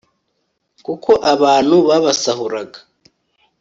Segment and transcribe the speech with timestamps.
[0.85, 2.79] kuko abantu babasahuraga